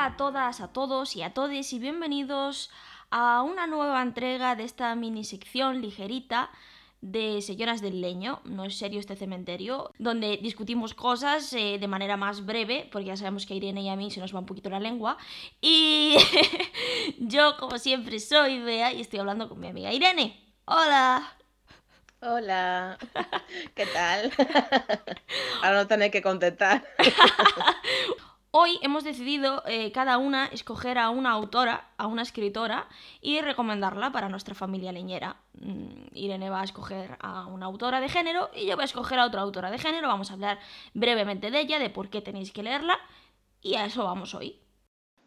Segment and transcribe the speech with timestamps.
[0.00, 2.70] Hola a todas, a todos y a todes y bienvenidos
[3.10, 6.48] a una nueva entrega de esta mini sección ligerita
[7.02, 12.16] de Señoras del Leño, no es serio este cementerio, donde discutimos cosas eh, de manera
[12.16, 14.46] más breve, porque ya sabemos que a Irene y a mí se nos va un
[14.46, 15.18] poquito la lengua.
[15.60, 16.16] Y
[17.18, 20.42] yo, como siempre, soy Bea y estoy hablando con mi amiga Irene.
[20.64, 21.30] Hola.
[22.22, 22.96] Hola,
[23.74, 24.32] ¿qué tal?
[25.62, 26.84] Ahora no tenéis que contestar.
[28.52, 32.88] Hoy hemos decidido eh, cada una escoger a una autora, a una escritora
[33.20, 35.36] y recomendarla para nuestra familia leñera.
[35.60, 39.20] Mm, Irene va a escoger a una autora de género y yo voy a escoger
[39.20, 40.08] a otra autora de género.
[40.08, 40.58] Vamos a hablar
[40.94, 42.98] brevemente de ella, de por qué tenéis que leerla
[43.62, 44.58] y a eso vamos hoy.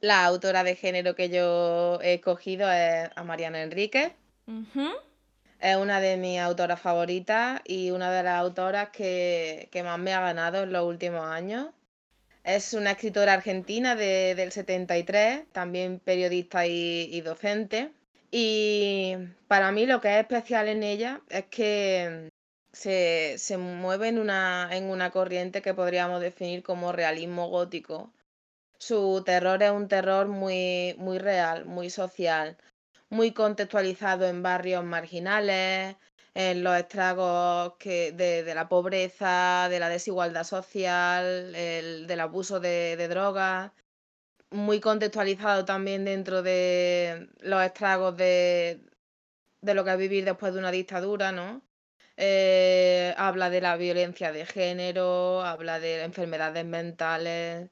[0.00, 4.14] La autora de género que yo he escogido es a Mariana Enrique.
[5.58, 10.12] Es una de mis autoras favoritas y una de las autoras que, que más me
[10.12, 11.68] ha ganado en los últimos años.
[12.46, 17.92] Es una escritora argentina del 73, también periodista y, docente.
[18.30, 19.16] Y
[19.48, 22.30] para mí lo que es especial en ella es que
[22.72, 28.12] se, mueve en una, en una corriente que podríamos definir como realismo gótico.
[28.78, 32.56] Su terror es un terror muy, muy real, muy social,
[33.10, 35.96] muy contextualizado en barrios marginales,
[36.36, 43.72] en los estragos de, la pobreza, de la desigualdad social, del abuso de, drogas,
[44.50, 48.82] muy contextualizado también dentro de los estragos de,
[49.62, 51.62] lo que es vivir después de una dictadura, ¿no?
[52.18, 57.70] Eh, habla de la violencia de género, habla de enfermedades mentales,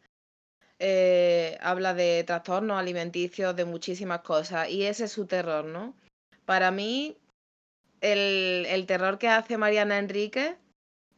[0.79, 4.71] eh, habla de trastornos alimenticios, de muchísimas cosas.
[4.71, 5.95] Y ese es su terror, ¿no?
[6.47, 7.19] Para mí,
[8.05, 10.57] el, terror que hace Mariana Enrique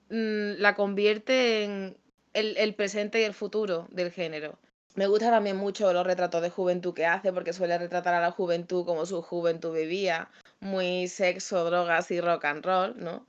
[0.09, 1.97] mm, la convierte en
[2.33, 4.59] el, presente y el futuro del género.
[4.95, 8.31] Me gusta también mucho los retratos de juventud que hace, porque suele retratar a la
[8.31, 10.31] juventud como su juventud vivía,
[10.61, 13.27] muy sexo, drogas y rock and roll, ¿no?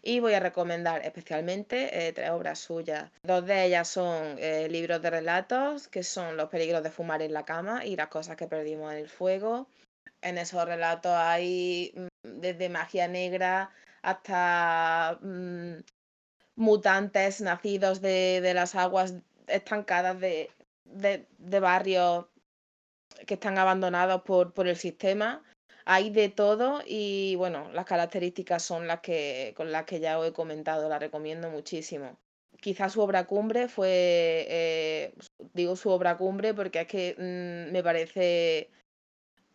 [0.00, 3.10] Y voy a recomendar especialmente eh, tres obras suyas.
[3.24, 7.32] Dos de ellas son eh, libros de relatos, que son Los peligros de fumar en
[7.32, 9.66] la cama y Las cosas que perdimos en el fuego.
[10.22, 13.70] En esos relatos hay mm, desde magia negra
[14.02, 15.78] hasta mm,
[16.56, 19.14] mutantes nacidos de, las aguas
[19.46, 20.50] estancadas de,
[21.60, 22.26] barrios
[23.26, 25.42] que están abandonados por, por, el sistema.
[25.84, 30.28] Hay de todo y bueno, las características son las que con las que ya os
[30.28, 32.18] he comentado, la recomiendo muchísimo.
[32.60, 35.14] Quizás su obra cumbre fue, eh,
[35.54, 38.70] digo su obra cumbre porque es que mm, me parece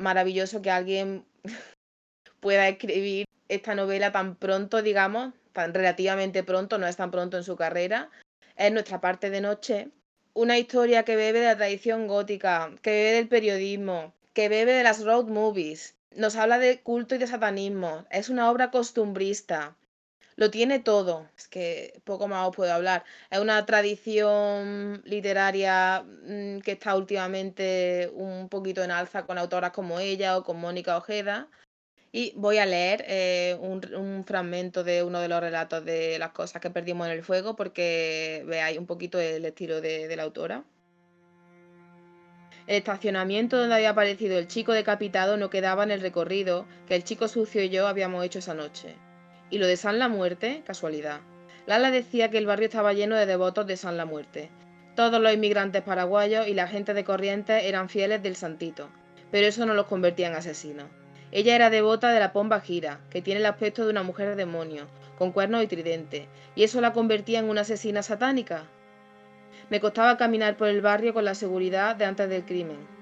[0.04, 1.26] maravilloso que alguien
[2.40, 7.44] pueda escribir esta novela tan pronto, digamos, tan relativamente pronto, no es tan pronto en
[7.44, 8.12] su carrera,
[8.56, 9.90] es Nuestra parte de noche,
[10.34, 14.84] una historia que bebe de la tradición gótica, que bebe del periodismo, que bebe de
[14.84, 19.76] las road movies, nos habla de culto y de satanismo, es una obra costumbrista,
[20.36, 23.04] lo tiene todo, es que poco más os puedo hablar.
[23.30, 30.00] Es una tradición literaria mm, que está últimamente un poquito en alza con autoras como
[30.00, 31.50] ella o con Mónica Ojeda.
[32.12, 36.62] Y voy a leer eh, un, fragmento de uno de los relatos de las cosas
[36.62, 40.64] que perdimos en el fuego porque veáis un poquito el estilo de, la autora.
[42.68, 47.04] El estacionamiento donde había aparecido el chico decapitado no quedaba en el recorrido que el
[47.04, 48.96] chico sucio y yo habíamos hecho esa noche.
[49.54, 51.20] Y lo de San la Muerte, casualidad.
[51.68, 54.50] Lala decía que el barrio estaba lleno de devotos de San la Muerte.
[54.96, 58.90] Todos los inmigrantes paraguayos y la gente de Corrientes eran fieles del santito,
[59.30, 60.88] pero eso no los convertía en asesinos.
[61.32, 64.88] Ella era devota de la pomba gira, que tiene el aspecto de una mujer demonio,
[65.20, 68.64] con cuernos y tridente, y eso la convertía en una asesina satánica.
[69.70, 72.93] Me costaba caminar por el barrio con la seguridad de antes del crimen.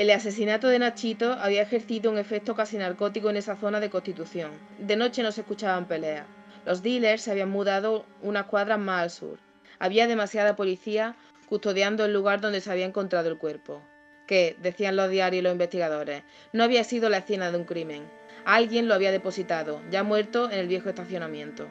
[0.00, 4.50] El asesinato de Nachito había ejercido un efecto casi narcótico en esa zona de Constitución.
[4.78, 6.24] De noche no se escuchaban peleas.
[6.64, 9.38] Los dealers se habían mudado unas cuadras más al sur.
[9.78, 11.16] Había demasiada policía
[11.50, 13.82] custodiando el lugar donde se había encontrado el cuerpo
[14.26, 16.22] que, decían los diarios y los investigadores,
[16.54, 18.10] no había sido la escena de un crimen.
[18.46, 21.68] Alguien lo había depositado, ya muerto, en el viejo estacionamiento.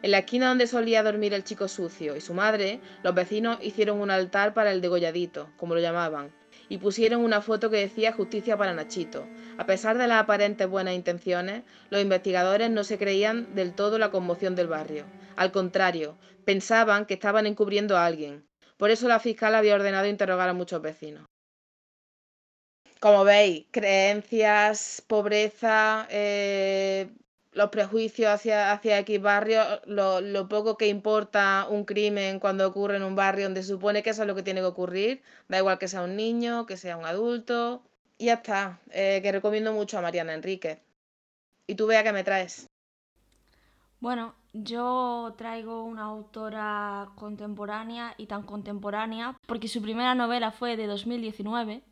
[0.00, 4.00] En la esquina donde solía dormir el chico sucio y su madre, los vecinos hicieron
[4.00, 6.30] un altar para el degolladito, como lo llamaban,
[6.70, 9.30] y pusieron una foto que decía justicia para Nachito.
[9.58, 14.10] A pesar de las aparentes buenas intenciones, los investigadores no se creían del todo la
[14.10, 15.12] conmoción del barrio.
[15.36, 18.48] Al contrario, pensaban que estaban encubriendo a alguien.
[18.78, 21.26] Por eso la fiscal había ordenado interrogar a muchos vecinos.
[23.00, 27.10] Como veis, creencias, pobreza, eh,
[27.60, 32.96] los prejuicios hacia, hacia X barrio, lo, lo, poco que importa un crimen cuando ocurre
[32.96, 35.58] en un barrio donde se supone que eso es lo que tiene que ocurrir, da
[35.58, 37.82] igual que sea un niño, que sea un adulto.
[38.16, 40.80] Y ya está, eh, que recomiendo mucho a Mariana Enrique.
[41.66, 42.66] Y tú vea que me traes.
[44.00, 50.86] Bueno, yo traigo una autora contemporánea y tan contemporánea porque su primera novela fue de
[50.86, 51.82] 2019.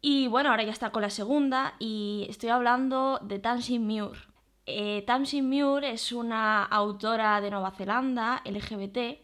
[0.00, 4.28] Y bueno, ahora ya está con la segunda y estoy hablando de Tamsin Muir.
[4.66, 9.18] Eh, Tamsin Muir es una autora de Nueva Zelanda, LGBT,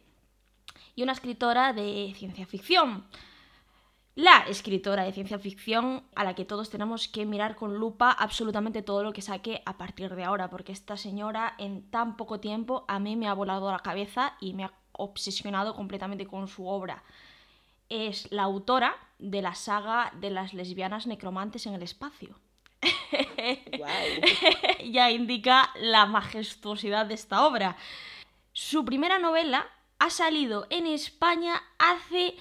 [0.97, 3.07] y una escritora de ciencia ficción.
[4.17, 8.83] La escritora de ciencia ficción a la que todos tenemos que mirar con lupa absolutamente
[8.83, 12.85] todo lo que saque a partir de ahora, porque esta señora en tan poco tiempo
[12.89, 17.03] a mí me ha volado la cabeza y me ha obsesionado completamente con su obra
[17.89, 22.39] es la autora de la saga de las lesbianas necromantes en el espacio.
[24.85, 27.77] ya indica la majestuosidad de esta obra.
[28.53, 29.67] Su primera novela
[29.99, 32.37] ha salido en España hace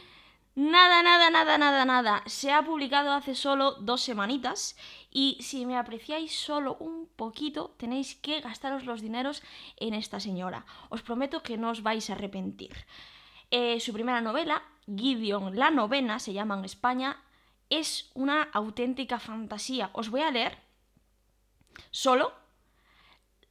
[0.55, 2.23] nada, nada, nada, nada, nada.
[2.25, 4.75] Se ha publicado hace solo dos semanitas
[5.09, 9.41] y si me apreciáis solo un poquito, tenéis que gastaros los dineros
[9.77, 10.65] en esta señora.
[10.89, 12.85] Os prometo que no os vais a arrepentir.
[13.55, 17.21] Eh, su primera novela Gideon, la novena, se llama en España,
[17.69, 19.91] es una auténtica fantasía.
[19.93, 20.57] Os voy a leer
[21.91, 22.33] solo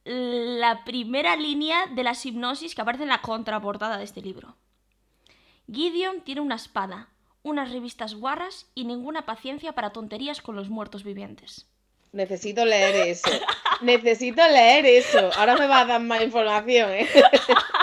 [0.03, 4.57] la primera línea de la hipnosis que aparece en la contraportada de este libro.
[5.71, 7.07] Gideon tiene una espada,
[7.41, 11.65] unas revistas guarras y ninguna paciencia para tonterías con los muertos vivientes.
[12.11, 13.29] Necesito leer eso.
[13.81, 15.31] Necesito leer eso.
[15.37, 17.07] Ahora me va a dar más información, ¿eh?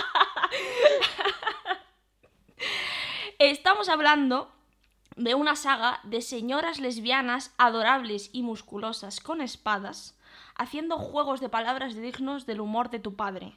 [3.81, 4.53] Estamos hablando
[5.17, 10.19] de una saga de señoras lesbianas adorables y musculosas con espadas,
[10.55, 13.57] haciendo juegos de palabras dignos del humor de tu padre.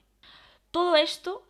[0.71, 1.45] Todo esto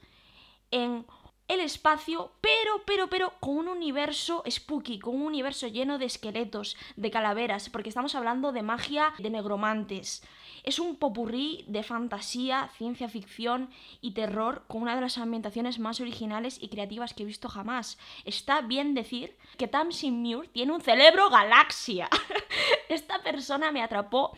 [0.71, 1.05] en
[1.48, 6.78] el espacio, pero, pero, pero con un universo spooky, con un universo lleno de esqueletos,
[6.95, 10.24] de calaveras, porque estamos hablando de magia de negromantes.
[10.63, 13.69] Es un popurrí de fantasía, ciencia ficción
[14.00, 17.98] y terror con una de las ambientaciones más originales y creativas que he visto jamás.
[18.24, 22.07] Está bien decir que Tamsin Muir tiene un cerebro galaxia.
[22.90, 24.38] Esta persona me atrapó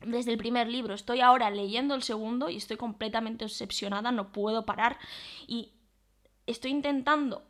[0.00, 0.94] desde el primer libro.
[0.94, 4.98] Estoy ahora leyendo el segundo y estoy completamente obsesionada, no puedo parar
[5.46, 5.73] y
[6.46, 7.42] estoy intentando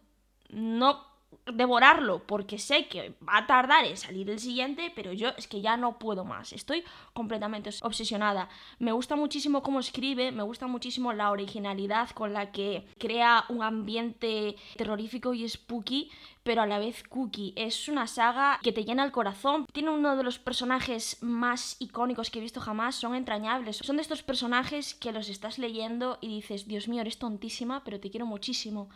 [0.48, 1.13] no
[1.46, 5.60] devorarlo porque sé que va a tardar en salir el siguiente, pero yo es que
[5.60, 6.52] ya no puedo más.
[6.52, 8.48] Estoy completamente obsesionada.
[8.78, 13.62] Me gusta muchísimo cómo escribe, me gusta muchísimo la originalidad con la que crea un
[13.62, 16.10] ambiente terrorífico y spooky,
[16.42, 17.52] pero a la vez cookie.
[17.56, 19.66] Es una saga que te llena el corazón.
[19.72, 23.78] Tiene uno de los personajes más icónicos que he visto jamás, son entrañables.
[23.78, 28.00] Son de estos personajes que los estás leyendo y dices, Dios mío, eres tontísima, pero
[28.00, 28.88] te quiero muchísimo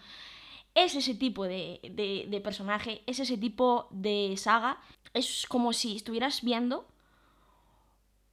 [0.75, 4.81] es ese tipo de, personaje, es ese tipo de saga.
[5.15, 6.87] Es como si estuvieras viendo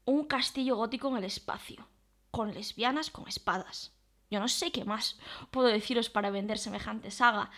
[0.05, 1.87] un castillo gótico en el espacio,
[2.31, 3.93] con lesbianas con espadas.
[4.29, 5.19] Yo no sé qué más
[5.51, 7.49] puedo deciros para vender semejante saga.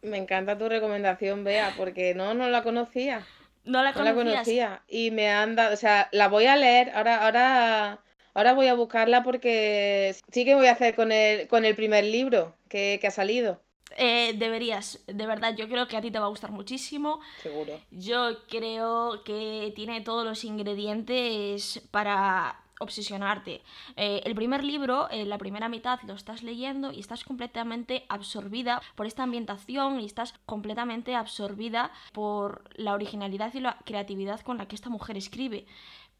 [0.00, 3.26] Me encanta tu recomendación, Bea, porque no, no la conocía.
[3.64, 4.82] No la, conocía.
[4.88, 6.90] Y me anda, o sea, la voy a leer.
[6.96, 8.00] Ahora, ahora,
[8.34, 12.04] ahora voy a buscarla porque sí que voy a hacer con el, con el primer
[12.04, 13.62] libro que ha salido.
[13.96, 17.20] Eh, deberías, de verdad, yo creo que a ti te va a gustar muchísimo.
[17.42, 17.80] Seguro.
[17.90, 23.62] Yo creo que tiene todos los ingredientes para obsesionarte.
[23.96, 28.82] Eh, el primer libro, en la primera mitad, lo estás leyendo y estás completamente absorbida
[28.96, 34.66] por esta ambientación y estás completamente absorbida por la originalidad y la creatividad con la
[34.66, 35.66] que esta mujer escribe.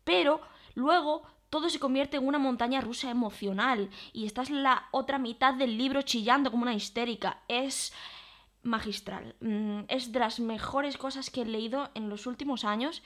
[0.05, 0.41] Pero
[0.75, 5.77] luego todo se convierte en una montaña rusa emocional y estás la otra mitad del
[5.77, 7.43] libro chillando como una histérica.
[7.47, 7.93] Es
[8.63, 9.35] magistral.
[9.41, 13.03] Mm, es de las mejores cosas que he leído en los últimos años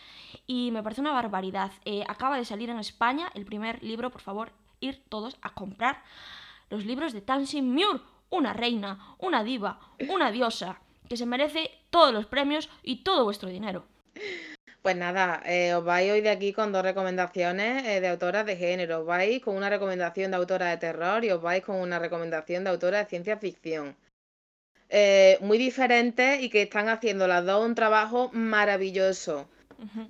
[0.47, 1.73] y me parece una barbaridad.
[1.85, 6.05] Eh, acaba de salir en España el primer libro, por favor, ir todos a comprar
[6.71, 8.01] los libros de Tansin Muir,
[8.31, 13.49] una reina, una diva, una diosa, que se merece todos los premios y todo vuestro
[13.49, 13.87] dinero.
[14.87, 18.57] Pues nada, eh, os vais hoy de aquí con dos recomendaciones eh, de autoras de
[18.57, 21.99] género, os vais con una recomendación de autora de terror y os vais con una
[21.99, 23.97] recomendación de autora de ciencia ficción.
[24.89, 29.49] Eh, muy diferentes y que están haciendo las dos un trabajo maravilloso.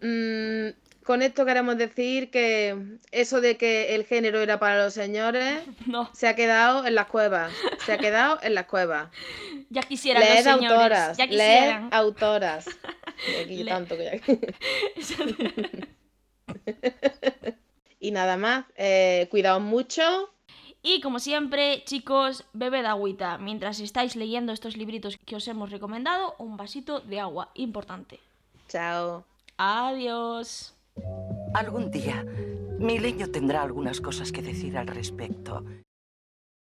[0.03, 5.63] Mm, con esto queremos decir que eso de que el género era para los señores
[6.13, 7.51] se ha quedado en las cuevas.
[7.87, 9.09] Se ha quedado en las cuevas.
[9.71, 10.69] Ya quisieran los señores.
[10.69, 11.17] autoras.
[11.17, 11.27] Ya
[13.47, 13.87] quisieran.
[13.87, 14.55] tanto que
[18.01, 20.31] y nada más, eh, cuidaos mucho.
[20.83, 23.39] Y como siempre, chicos, bebed agüita.
[23.39, 28.21] Mientras estáis leyendo estos libritos que os hemos recomendado, un vasito de agua, importante.
[28.69, 29.25] Chao.
[29.57, 30.75] Adiós.
[31.55, 32.25] Algún día,
[32.79, 35.65] mi leño tendrá algunas cosas que decir al respecto.